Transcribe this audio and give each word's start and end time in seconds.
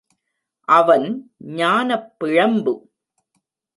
அவன் 0.67 1.31
ஞானப் 1.37 2.15
பிழம்பு. 2.23 2.73